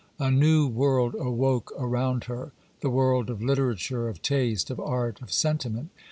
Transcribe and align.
A 0.17 0.31
new 0.31 0.67
world 0.67 1.13
awoke 1.13 1.71
around 1.77 2.23
her—the 2.23 2.89
world 2.89 3.29
of 3.29 3.43
literature, 3.43 4.09
of 4.09 4.23
taste, 4.23 4.71
of 4.71 4.79
art, 4.79 5.21
of 5.21 5.31
sentiment. 5.31 5.91